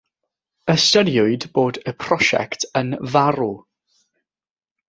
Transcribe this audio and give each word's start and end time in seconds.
Ystyriwyd 0.75 1.45
bod 1.57 1.79
y 1.93 1.95
prosiect 2.05 2.65
yn 2.83 2.91
farw. 3.13 3.55